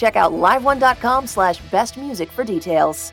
Check 0.00 0.16
out 0.16 0.32
liveone.com 0.32 1.26
slash 1.26 1.58
best 1.70 1.98
music 1.98 2.30
for 2.30 2.42
details. 2.42 3.12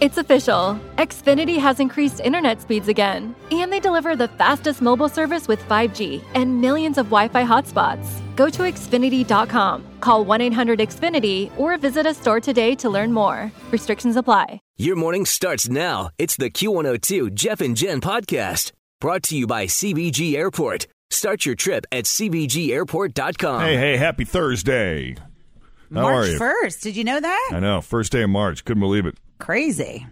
It's 0.00 0.16
official. 0.16 0.78
Xfinity 0.96 1.58
has 1.58 1.80
increased 1.80 2.20
internet 2.20 2.60
speeds 2.60 2.88
again, 2.88 3.34
and 3.50 3.72
they 3.72 3.80
deliver 3.80 4.16
the 4.16 4.28
fastest 4.28 4.80
mobile 4.80 5.08
service 5.08 5.46
with 5.46 5.60
5G 5.68 6.22
and 6.34 6.60
millions 6.60 6.98
of 6.98 7.06
Wi 7.06 7.28
Fi 7.28 7.44
hotspots. 7.44 8.06
Go 8.36 8.48
to 8.48 8.62
Xfinity.com, 8.62 9.84
call 10.00 10.24
1 10.24 10.40
800 10.40 10.78
Xfinity, 10.78 11.50
or 11.58 11.76
visit 11.78 12.06
a 12.06 12.14
store 12.14 12.40
today 12.40 12.74
to 12.76 12.88
learn 12.88 13.12
more. 13.12 13.52
Restrictions 13.70 14.16
apply. 14.16 14.60
Your 14.76 14.96
morning 14.96 15.26
starts 15.26 15.68
now. 15.68 16.10
It's 16.18 16.36
the 16.36 16.50
Q102 16.50 17.34
Jeff 17.34 17.60
and 17.60 17.76
Jen 17.76 18.00
podcast 18.00 18.72
brought 19.00 19.22
to 19.24 19.36
you 19.36 19.46
by 19.46 19.66
CVG 19.66 20.34
Airport. 20.34 20.86
Start 21.10 21.44
your 21.44 21.56
trip 21.56 21.84
at 21.90 22.04
CVGAirport.com. 22.04 23.60
Hey, 23.60 23.76
hey, 23.76 23.96
happy 23.96 24.24
Thursday. 24.24 25.16
How 25.92 26.02
March 26.02 26.28
are 26.28 26.30
you? 26.30 26.38
1st. 26.38 26.82
Did 26.82 26.96
you 26.96 27.04
know 27.04 27.20
that? 27.20 27.50
I 27.52 27.60
know. 27.60 27.80
First 27.80 28.12
day 28.12 28.22
of 28.22 28.30
March. 28.30 28.64
Couldn't 28.64 28.80
believe 28.80 29.06
it. 29.06 29.16
Crazy. 29.38 30.06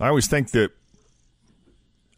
I 0.00 0.08
always 0.08 0.26
think 0.26 0.50
that 0.50 0.72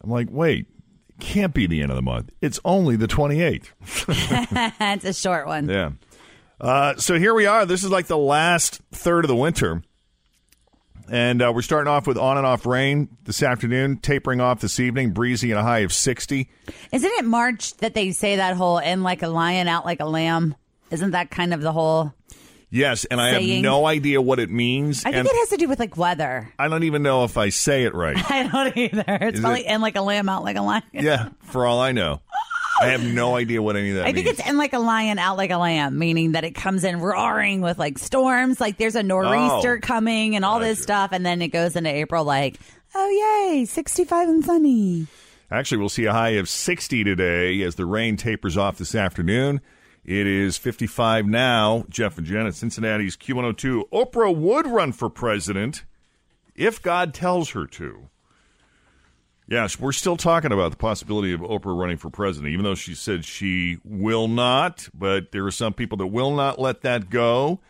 I'm 0.03 0.11
like, 0.11 0.29
wait, 0.30 0.67
it 1.08 1.20
can't 1.20 1.55
be 1.55 1.67
the 1.67 1.83
end 1.83 1.90
of 1.90 1.96
the 1.96 2.02
month. 2.02 2.30
It's 2.40 2.58
only 2.64 2.96
the 2.96 3.07
28th. 3.07 3.67
it's 4.95 5.05
a 5.05 5.13
short 5.13 5.46
one. 5.46 5.68
Yeah. 5.68 5.90
Uh, 6.61 6.96
so 6.96 7.18
here 7.18 7.34
we 7.34 7.46
are. 7.46 7.67
This 7.67 7.84
is 7.84 7.90
like 7.90 8.07
the 8.07 8.18
last 8.18 8.80
third 8.90 9.24
of 9.24 9.29
the 9.29 9.36
winter. 9.36 9.83
And 11.11 11.40
uh, 11.40 11.52
we're 11.55 11.63
starting 11.63 11.90
off 11.90 12.07
with 12.07 12.18
on 12.18 12.36
and 12.36 12.46
off 12.46 12.67
rain 12.67 13.08
this 13.24 13.42
afternoon, 13.42 13.98
tapering 13.98 14.40
off 14.40 14.61
this 14.61 14.79
evening, 14.79 15.13
breezy 15.13 15.51
and 15.51 15.58
a 15.58 15.63
high 15.63 15.79
of 15.79 15.92
60. 15.92 16.51
Isn't 16.92 17.11
it 17.13 17.24
March 17.24 17.77
that 17.79 17.95
they 17.95 18.11
say 18.11 18.36
that 18.36 18.57
whole 18.57 18.79
in 18.79 19.02
like 19.02 19.23
a 19.23 19.29
lion, 19.29 19.68
out 19.68 19.86
like 19.86 20.01
a 20.01 20.05
lamb? 20.05 20.55
Isn't 20.91 21.11
that 21.13 21.31
kind 21.31 21.53
of 21.55 21.61
the 21.61 21.73
whole? 21.73 22.13
Yes, 22.71 23.07
and 23.07 23.19
I 23.21 23.31
have 23.41 23.63
no 23.63 23.87
idea 23.87 24.21
what 24.21 24.39
it 24.39 24.51
means. 24.51 25.05
I 25.07 25.13
think 25.13 25.27
it 25.27 25.35
has 25.35 25.49
to 25.51 25.57
do 25.57 25.69
with 25.69 25.79
like 25.79 25.97
weather. 25.97 26.53
I 26.59 26.69
don't 26.69 26.85
even 26.85 27.03
know 27.03 27.25
if 27.25 27.39
I 27.39 27.49
say 27.49 27.85
it 27.85 27.95
right. 27.95 28.17
I 28.31 28.47
don't 28.47 28.77
either. 28.77 29.05
It's 29.23 29.37
Is 29.37 29.41
probably 29.41 29.67
it- 29.67 29.71
in 29.75 29.81
like 29.81 29.97
a 29.97 30.03
lamb, 30.03 30.29
out 30.29 30.45
like 30.45 30.57
a 30.57 30.61
lion. 30.63 30.83
yeah, 30.93 31.31
for 31.45 31.65
all 31.67 31.81
I 31.81 31.93
know. 31.93 32.21
I 32.81 32.89
have 32.89 33.03
no 33.03 33.35
idea 33.35 33.61
what 33.61 33.75
any 33.77 33.91
of 33.91 33.97
that 33.97 34.07
I 34.07 34.13
think 34.13 34.27
it's 34.29 34.47
in 34.47 34.57
like 34.57 34.73
a 34.73 34.79
lion, 34.79 35.19
out 35.19 35.37
like 35.37 35.51
a 35.51 35.57
lamb, 35.57 35.99
meaning 35.99 36.33
that 36.33 36.45
it 36.45 36.53
comes 36.55 36.85
in 36.85 37.01
roaring 37.01 37.61
with 37.61 37.77
like 37.79 37.99
storms. 37.99 38.61
Like 38.61 38.77
there's 38.77 38.95
a 38.95 39.03
nor'easter 39.03 39.79
Oh. 39.79 39.81
coming 39.85 40.37
and 40.37 40.45
all 40.45 40.61
this 40.61 40.81
stuff, 40.81 41.11
and 41.13 41.27
then 41.27 41.43
it 41.43 41.49
goes 41.49 41.75
into 41.75 41.91
April 41.91 42.23
like, 42.25 42.57
oh 42.95 43.49
yay, 43.51 43.65
65 43.65 44.29
and 44.29 44.45
sunny. 44.45 45.07
Actually, 45.51 45.79
we'll 45.79 45.89
see 45.89 46.05
a 46.05 46.13
high 46.13 46.31
of 46.37 46.49
60 46.49 47.03
today 47.03 47.63
as 47.63 47.75
the 47.77 47.87
rain 47.87 48.17
tapers 48.19 48.57
off 48.57 48.77
this 48.79 48.95
afternoon. 48.95 49.61
It 50.08 50.27
is 50.27 50.57
55 50.57 51.27
now. 51.27 51.85
Jeff 51.91 52.17
and 52.17 52.27
Jen 52.27 52.46
at 52.46 52.55
Cincinnati's 52.55 53.14
Q102. 53.14 53.91
Oprah 53.91 54.35
would 54.35 54.67
run 54.67 54.92
for 54.92 55.11
president 55.11 55.85
if 56.57 56.80
God 56.80 57.13
tells 57.13 57.51
her 57.51 57.67
to. 57.67 58.08
Yes, 59.46 59.79
we're 59.79 59.92
still 59.92 60.17
talking 60.17 60.51
about 60.51 60.70
the 60.70 60.79
possibility 60.79 61.35
of 61.35 61.41
Oprah 61.41 61.79
running 61.79 61.98
for 61.98 62.08
president, 62.08 62.55
even 62.55 62.64
though 62.64 62.74
she 62.74 62.95
said 62.95 63.27
she 63.27 63.80
will 63.85 64.29
not. 64.29 64.89
But 64.95 65.30
there 65.33 65.45
are 65.45 65.51
some 65.51 65.74
people 65.74 65.98
that 65.98 66.07
will 66.07 66.35
not 66.35 66.58
let 66.58 66.80
that 66.80 67.11
go. 67.11 67.61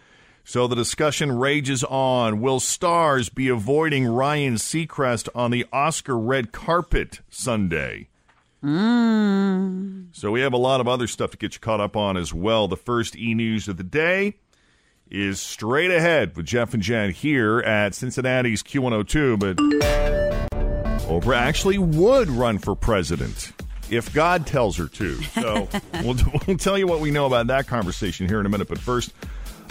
So 0.45 0.69
the 0.69 0.77
discussion 0.77 1.37
rages 1.37 1.83
on. 1.83 2.41
Will 2.41 2.61
stars 2.61 3.31
be 3.31 3.49
avoiding 3.49 4.07
Ryan 4.07 4.55
Seacrest 4.55 5.29
on 5.35 5.51
the 5.51 5.67
Oscar 5.73 6.17
red 6.17 6.53
carpet 6.53 7.19
Sunday? 7.31 8.11
Mm. 8.63 10.07
So 10.13 10.31
we 10.31 10.41
have 10.41 10.53
a 10.53 10.59
lot 10.59 10.81
of 10.81 10.89
other 10.89 11.07
stuff 11.07 11.31
to 11.31 11.37
get 11.37 11.55
you 11.55 11.61
caught 11.61 11.81
up 11.81 11.97
on 11.97 12.17
as 12.17 12.35
well. 12.35 12.69
The 12.69 12.77
first 12.77 13.17
e 13.17 13.35
news 13.35 13.69
of 13.69 13.77
the 13.77 13.85
day 13.85 14.35
is 15.11 15.41
straight 15.41 15.91
ahead 15.91 16.37
with 16.37 16.47
Jeff 16.47 16.75
and 16.75 16.83
Jen 16.83 17.11
here 17.11 17.61
at 17.61 17.95
Cincinnati's 17.95 18.63
Q102. 18.63 19.39
But 19.39 19.57
Oprah 21.07 21.37
actually 21.37 21.79
would 21.79 22.29
run 22.29 22.59
for 22.59 22.75
president 22.75 23.53
if 23.91 24.13
God 24.13 24.47
tells 24.47 24.77
her 24.77 24.89
to. 24.89 25.15
So 25.23 25.69
we'll, 26.03 26.17
we'll 26.47 26.59
tell 26.59 26.77
you 26.77 26.87
what 26.87 27.01
we 27.01 27.11
know 27.11 27.27
about 27.27 27.47
that 27.47 27.67
conversation 27.67 28.29
here 28.29 28.41
in 28.41 28.47
a 28.47 28.49
minute. 28.49 28.69
But 28.69 28.79
first, 28.79 29.13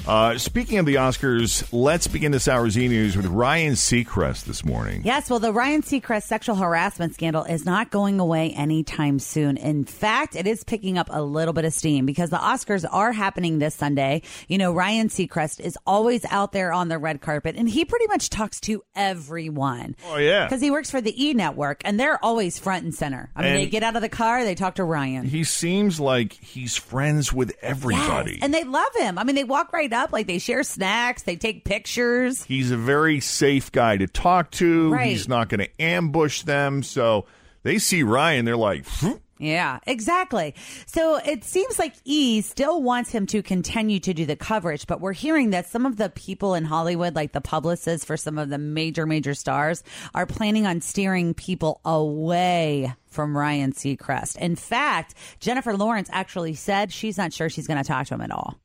uh, 0.07 0.37
speaking 0.37 0.77
of 0.77 0.85
the 0.85 0.95
Oscars, 0.95 1.67
let's 1.71 2.07
begin 2.07 2.31
this 2.31 2.47
hour's 2.47 2.77
e 2.77 2.87
news 2.87 3.15
with 3.15 3.25
Ryan 3.25 3.73
Seacrest 3.73 4.45
this 4.45 4.63
morning. 4.65 5.01
Yes, 5.03 5.29
well, 5.29 5.39
the 5.39 5.51
Ryan 5.53 5.81
Seacrest 5.81 6.23
sexual 6.23 6.55
harassment 6.55 7.13
scandal 7.13 7.43
is 7.43 7.65
not 7.65 7.91
going 7.91 8.19
away 8.19 8.51
anytime 8.51 9.19
soon. 9.19 9.57
In 9.57 9.83
fact, 9.85 10.35
it 10.35 10.47
is 10.47 10.63
picking 10.63 10.97
up 10.97 11.07
a 11.09 11.21
little 11.21 11.53
bit 11.53 11.65
of 11.65 11.73
steam 11.73 12.05
because 12.05 12.29
the 12.29 12.37
Oscars 12.37 12.85
are 12.89 13.11
happening 13.11 13.59
this 13.59 13.75
Sunday. 13.75 14.21
You 14.47 14.57
know, 14.57 14.73
Ryan 14.73 15.09
Seacrest 15.09 15.59
is 15.59 15.77
always 15.85 16.25
out 16.31 16.51
there 16.51 16.71
on 16.71 16.87
the 16.87 16.97
red 16.97 17.21
carpet, 17.21 17.55
and 17.57 17.67
he 17.69 17.85
pretty 17.85 18.07
much 18.07 18.29
talks 18.29 18.59
to 18.61 18.83
everyone. 18.95 19.95
Oh, 20.07 20.17
yeah. 20.17 20.45
Because 20.45 20.61
he 20.61 20.71
works 20.71 20.89
for 20.91 21.01
the 21.01 21.13
E 21.23 21.33
Network, 21.33 21.81
and 21.85 21.99
they're 21.99 22.23
always 22.23 22.57
front 22.59 22.83
and 22.83 22.93
center. 22.93 23.29
I 23.35 23.41
mean, 23.41 23.51
And- 23.51 23.59
they 23.59 23.65
get 23.67 23.83
out 23.83 23.95
of 23.95 24.01
the 24.01 24.09
car, 24.09 24.43
they 24.43 24.55
talk 24.55 24.75
to 24.75 24.83
Ryan. 24.83 25.25
He 25.25 25.43
seems 25.43 25.99
like 25.99 26.33
he's 26.33 26.75
friends 26.77 27.33
with 27.33 27.53
everybody. 27.61 28.33
Yes, 28.33 28.39
and 28.43 28.53
they 28.53 28.63
love 28.63 28.95
him. 28.95 29.17
I 29.17 29.23
mean, 29.23 29.35
they 29.35 29.43
walk 29.43 29.73
right 29.73 29.86
up, 29.93 30.11
like 30.11 30.27
they 30.27 30.39
share 30.39 30.63
snacks, 30.63 31.23
they 31.23 31.35
take 31.35 31.65
pictures. 31.65 32.43
He's 32.43 32.71
a 32.71 32.77
very 32.77 33.19
safe 33.19 33.71
guy 33.71 33.97
to 33.97 34.07
talk 34.07 34.51
to. 34.51 34.91
Right. 34.91 35.09
He's 35.09 35.27
not 35.27 35.49
going 35.49 35.59
to 35.59 35.81
ambush 35.81 36.43
them. 36.43 36.83
So 36.83 37.25
they 37.63 37.79
see 37.79 38.03
Ryan, 38.03 38.45
they're 38.45 38.57
like, 38.57 38.85
"Phew." 38.85 39.21
Yeah, 39.39 39.79
exactly. 39.85 40.55
So 40.87 41.17
it 41.17 41.43
seems 41.43 41.77
like 41.77 41.93
E 42.05 42.41
still 42.41 42.81
wants 42.81 43.11
him 43.11 43.25
to 43.27 43.43
continue 43.43 43.99
to 43.99 44.13
do 44.13 44.25
the 44.25 44.35
coverage, 44.35 44.87
but 44.87 44.99
we're 44.99 45.13
hearing 45.13 45.51
that 45.51 45.67
some 45.67 45.85
of 45.85 45.97
the 45.97 46.09
people 46.09 46.55
in 46.55 46.65
Hollywood, 46.65 47.15
like 47.15 47.33
the 47.33 47.41
publicists 47.41 48.05
for 48.05 48.17
some 48.17 48.37
of 48.37 48.49
the 48.49 48.57
major, 48.57 49.05
major 49.05 49.33
stars, 49.33 49.83
are 50.15 50.25
planning 50.25 50.65
on 50.65 50.81
steering 50.81 51.33
people 51.33 51.81
away 51.85 52.93
from 53.05 53.37
Ryan 53.37 53.73
Seacrest. 53.73 54.37
In 54.37 54.55
fact, 54.55 55.13
Jennifer 55.39 55.75
Lawrence 55.77 56.09
actually 56.11 56.55
said 56.55 56.91
she's 56.91 57.17
not 57.17 57.33
sure 57.33 57.49
she's 57.49 57.67
going 57.67 57.81
to 57.81 57.87
talk 57.87 58.07
to 58.07 58.15
him 58.15 58.21
at 58.21 58.31
all. 58.31 58.55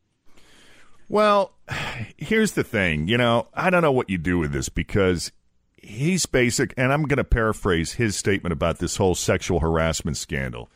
Well, 1.12 1.53
here's 2.17 2.53
the 2.53 2.64
thing. 2.64 3.06
You 3.06 3.19
know, 3.19 3.47
I 3.55 3.69
don't 3.69 3.82
know 3.82 3.93
what 3.93 4.09
you 4.09 4.17
do 4.17 4.38
with 4.38 4.50
this 4.50 4.70
because 4.70 5.31
he's 5.76 6.25
basic, 6.25 6.73
and 6.79 6.91
I'm 6.91 7.03
going 7.03 7.19
to 7.19 7.25
paraphrase 7.25 7.93
his 7.93 8.17
statement 8.17 8.55
about 8.55 8.79
this 8.79 8.97
whole 8.97 9.14
sexual 9.14 9.61
harassment 9.61 10.17
scandal 10.17 10.70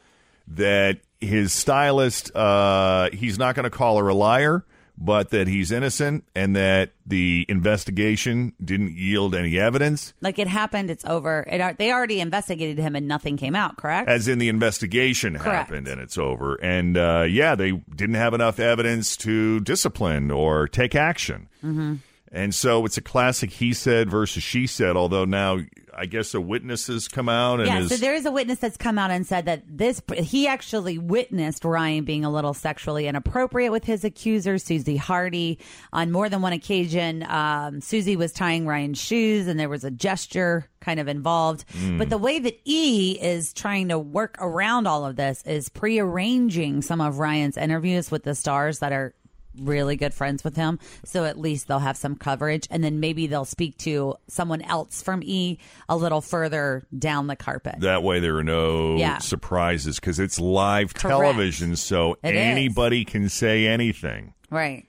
that 0.47 1.01
his 1.21 1.55
stylist, 1.55 2.37
uh, 2.37 3.09
he's 3.15 3.39
not 3.39 3.55
going 3.55 3.65
to 3.65 3.71
call 3.71 3.99
her 3.99 4.09
a 4.09 4.15
liar, 4.15 4.65
but 4.99 5.31
that 5.31 5.47
he's 5.47 5.71
innocent 5.71 6.25
and 6.35 6.57
that 6.57 6.93
the 7.07 7.45
investigation 7.49 8.53
didn't 8.63 8.93
yield 8.93 9.35
any 9.35 9.59
evidence. 9.59 10.15
Like 10.21 10.39
it 10.39 10.49
happened, 10.49 10.91
it's 10.91 11.05
over. 11.05 11.47
It, 11.51 11.79
they 11.79 11.93
already 11.93 12.21
investigated 12.21 12.79
him 12.79 12.97
and 12.97 13.07
nothing 13.07 13.37
came 13.37 13.55
out, 13.55 13.77
correct? 13.77 14.09
As 14.09 14.29
in 14.29 14.39
the 14.39 14.49
investigation 14.49 15.35
Correct. 15.35 15.69
happened 15.69 15.89
and 15.89 16.01
it's 16.01 16.19
over. 16.19 16.55
And 16.57 16.97
uh, 16.97 17.27
yeah, 17.29 17.55
they 17.55 17.73
didn't 17.73 18.17
have 18.17 18.35
enough 18.35 18.59
evidence 18.59 19.17
to 19.19 19.61
discipline 19.61 20.31
or 20.31 20.69
take 20.69 20.95
action. 20.95 21.49
Mm-hmm. 21.63 21.97
And 22.33 22.55
so 22.55 22.85
it's 22.85 22.99
a 22.99 23.03
classic 23.03 23.51
he 23.51 23.73
said 23.73 24.11
versus 24.11 24.43
she 24.43 24.67
said, 24.67 24.97
although 24.97 25.25
now 25.25 25.59
I 25.99 26.07
guess 26.07 26.35
a 26.35 26.41
witness 26.41 26.89
has 26.89 27.09
come 27.09 27.29
out 27.29 27.61
and 27.61 27.69
yeah, 27.69 27.79
is. 27.81 27.89
so 27.89 27.97
there 27.97 28.15
is 28.15 28.27
a 28.27 28.31
witness 28.31 28.59
that's 28.59 28.77
come 28.77 28.99
out 28.99 29.11
and 29.11 29.27
said 29.27 29.47
that 29.47 29.63
this 29.67 30.03
he 30.15 30.47
actually 30.47 30.99
witnessed 30.99 31.65
Ryan 31.65 32.05
being 32.05 32.25
a 32.25 32.31
little 32.31 32.53
sexually 32.53 33.07
inappropriate 33.07 33.73
with 33.73 33.85
his 33.85 34.05
accuser, 34.05 34.57
Suzie 34.57 34.99
Hardy, 34.99 35.59
on 35.93 36.13
more 36.13 36.29
than 36.29 36.43
one 36.43 36.53
occasion. 36.53 37.23
Um, 37.23 37.81
Suzie 37.81 38.17
was 38.17 38.33
tying 38.33 38.67
Ryan's 38.67 39.01
shoes, 39.01 39.47
and 39.47 39.59
there 39.59 39.71
was 39.71 39.85
a 39.85 39.91
gesture 39.91 40.69
kind 40.81 41.01
of 41.01 41.09
involved. 41.09 41.65
Mm. 41.73 41.99
But 41.99 42.11
the 42.11 42.19
way 42.19 42.39
that 42.39 42.61
E 42.65 43.19
is 43.21 43.53
trying 43.53 43.89
to 43.89 43.99
work 43.99 44.37
around 44.39 44.87
all 44.87 45.07
of 45.07 45.17
this 45.17 45.43
is 45.47 45.69
prearranging 45.69 46.83
some 46.83 47.01
of 47.01 47.19
Ryan's 47.19 47.57
interviews 47.57 48.11
with 48.11 48.25
the 48.25 48.35
stars 48.35 48.81
that 48.81 48.93
are 48.93 49.15
really 49.61 49.97
good 49.97 50.15
friends 50.15 50.45
with 50.45 50.57
him. 50.57 50.79
So 51.05 51.25
at 51.25 51.39
least 51.39 51.69
they'll 51.69 51.79
have 51.79 51.97
some 51.97 52.17
coverage. 52.17 52.67
And 52.71 52.83
then 52.85 53.01
maybe 53.01 53.27
they'll 53.27 53.45
speak 53.45 53.77
to 53.79 54.15
someone 54.29 54.63
else 54.63 55.03
from 55.03 55.23
E 55.23 55.59
a 55.89 55.97
little 55.97 56.21
further 56.21 56.87
down 56.97 57.27
the 57.27 57.37
carpet. 57.37 57.77
that 57.81 58.03
way, 58.03 58.21
there 58.21 58.37
are 58.37 58.45
no 58.45 58.97
Yeah. 58.97 59.19
surprises 59.19 59.97
because 60.01 60.19
it's 60.19 60.39
live 60.41 60.95
Correct. 60.95 61.19
television, 61.21 61.77
so 61.77 62.17
It 62.23 62.35
is. 62.35 62.41
anybody 62.41 63.05
can 63.05 63.29
say 63.29 63.67
anything. 63.67 64.33
Right. 64.51 64.85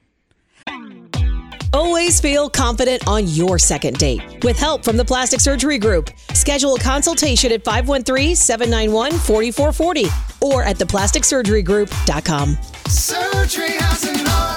Always 1.73 2.19
feel 2.21 2.49
confident 2.49 3.05
on 3.07 3.27
your 3.27 3.59
second 3.59 3.97
date. 3.97 4.21
With 4.43 4.57
help 4.57 4.83
from 4.83 4.97
the 4.97 5.05
Plastic 5.05 5.39
Surgery 5.41 5.77
Group, 5.77 6.09
schedule 6.33 6.75
a 6.75 6.79
consultation 6.79 7.51
at 7.51 7.63
513-791-4440 7.63 10.09
or 10.41 10.63
at 10.63 10.77
theplasticsurgerygroup.com. 10.77 12.57
Surgery 12.87 13.69
has 13.71 14.03
an 14.05 14.25
art. 14.27 14.56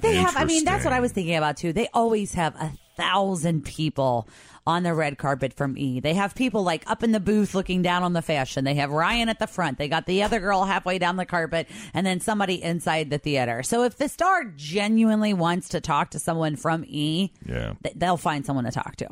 But 0.00 0.08
they 0.08 0.16
have, 0.16 0.36
I 0.36 0.44
mean, 0.44 0.64
that's 0.64 0.84
what 0.84 0.92
I 0.92 1.00
was 1.00 1.12
thinking 1.12 1.36
about 1.36 1.56
too. 1.56 1.72
They 1.72 1.88
always 1.92 2.34
have 2.34 2.54
a 2.56 2.72
thousand 2.96 3.64
people 3.64 4.28
on 4.66 4.82
the 4.82 4.92
red 4.94 5.16
carpet 5.18 5.54
from 5.54 5.76
E. 5.78 6.00
They 6.00 6.14
have 6.14 6.34
people 6.34 6.62
like 6.62 6.88
up 6.88 7.02
in 7.02 7.12
the 7.12 7.20
booth 7.20 7.54
looking 7.54 7.80
down 7.82 8.02
on 8.02 8.12
the 8.12 8.20
fashion. 8.22 8.64
They 8.64 8.74
have 8.74 8.90
Ryan 8.90 9.28
at 9.28 9.38
the 9.38 9.46
front. 9.46 9.78
They 9.78 9.88
got 9.88 10.06
the 10.06 10.22
other 10.22 10.38
girl 10.38 10.64
halfway 10.64 10.98
down 10.98 11.16
the 11.16 11.24
carpet 11.26 11.66
and 11.94 12.06
then 12.06 12.20
somebody 12.20 12.62
inside 12.62 13.08
the 13.10 13.18
theater. 13.18 13.62
So 13.62 13.84
if 13.84 13.96
the 13.96 14.08
star 14.08 14.44
genuinely 14.44 15.32
wants 15.32 15.70
to 15.70 15.80
talk 15.80 16.10
to 16.10 16.18
someone 16.18 16.56
from 16.56 16.84
E, 16.86 17.32
Yeah. 17.46 17.72
th- 17.82 17.94
they'll 17.96 18.16
find 18.18 18.44
someone 18.44 18.64
to 18.64 18.70
talk 18.70 18.96
to. 18.96 19.08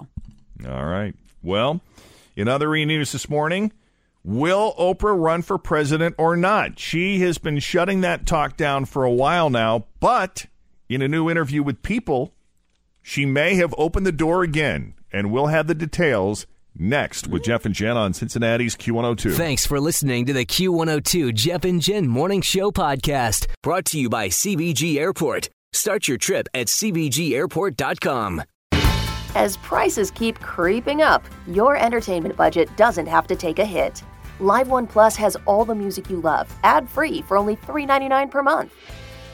All 0.68 0.84
right. 0.84 1.14
Well, 1.42 1.80
in 2.36 2.46
other 2.48 2.74
e 2.74 2.84
news 2.84 3.12
this 3.12 3.28
morning, 3.30 3.72
will 4.22 4.74
Oprah 4.78 5.18
run 5.18 5.40
for 5.42 5.56
president 5.56 6.14
or 6.18 6.36
not? 6.36 6.78
She 6.78 7.20
has 7.20 7.38
been 7.38 7.58
shutting 7.58 8.02
that 8.02 8.26
talk 8.26 8.56
down 8.58 8.84
for 8.84 9.04
a 9.04 9.10
while 9.10 9.48
now, 9.48 9.86
but 10.00 10.44
in 10.88 11.02
a 11.02 11.08
new 11.08 11.28
interview 11.28 11.62
with 11.62 11.82
People, 11.82 12.34
she 13.02 13.26
may 13.26 13.54
have 13.56 13.74
opened 13.76 14.06
the 14.06 14.12
door 14.12 14.42
again, 14.42 14.94
and 15.12 15.30
we'll 15.30 15.46
have 15.46 15.66
the 15.66 15.74
details 15.74 16.46
next 16.74 17.26
with 17.26 17.44
Jeff 17.44 17.66
and 17.66 17.74
Jen 17.74 17.96
on 17.96 18.14
Cincinnati's 18.14 18.76
Q102. 18.76 19.34
Thanks 19.34 19.66
for 19.66 19.80
listening 19.80 20.24
to 20.26 20.32
the 20.32 20.46
Q102 20.46 21.34
Jeff 21.34 21.64
and 21.64 21.82
Jen 21.82 22.06
Morning 22.06 22.40
Show 22.40 22.70
podcast, 22.70 23.46
brought 23.62 23.84
to 23.86 23.98
you 24.00 24.08
by 24.08 24.28
CVG 24.28 24.96
Airport. 24.96 25.50
Start 25.72 26.08
your 26.08 26.16
trip 26.16 26.48
at 26.54 26.68
CVGAirport.com. 26.68 28.42
As 29.34 29.58
prices 29.58 30.10
keep 30.10 30.40
creeping 30.40 31.02
up, 31.02 31.22
your 31.46 31.76
entertainment 31.76 32.34
budget 32.36 32.74
doesn't 32.76 33.06
have 33.06 33.26
to 33.26 33.36
take 33.36 33.58
a 33.58 33.64
hit. 33.64 34.02
Live 34.40 34.68
One 34.68 34.86
Plus 34.86 35.16
has 35.16 35.36
all 35.44 35.64
the 35.64 35.74
music 35.74 36.08
you 36.08 36.20
love, 36.20 36.54
ad 36.64 36.88
free 36.88 37.20
for 37.22 37.36
only 37.36 37.56
$3.99 37.56 38.30
per 38.30 38.42
month. 38.42 38.74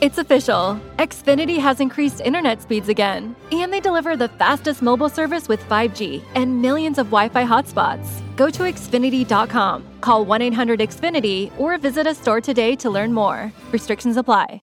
It's 0.00 0.18
official. 0.18 0.80
Xfinity 0.98 1.58
has 1.58 1.80
increased 1.80 2.20
internet 2.20 2.62
speeds 2.62 2.88
again, 2.88 3.34
and 3.50 3.72
they 3.72 3.80
deliver 3.80 4.16
the 4.16 4.28
fastest 4.28 4.80
mobile 4.80 5.08
service 5.08 5.48
with 5.48 5.60
5G 5.68 6.22
and 6.36 6.62
millions 6.62 6.98
of 6.98 7.06
Wi 7.06 7.28
Fi 7.28 7.44
hotspots. 7.44 8.06
Go 8.36 8.48
to 8.48 8.62
Xfinity.com, 8.62 9.84
call 10.00 10.24
1 10.24 10.40
800 10.40 10.78
Xfinity, 10.78 11.50
or 11.58 11.78
visit 11.78 12.06
a 12.06 12.14
store 12.14 12.40
today 12.40 12.76
to 12.76 12.90
learn 12.90 13.12
more. 13.12 13.52
Restrictions 13.72 14.16
apply. 14.16 14.56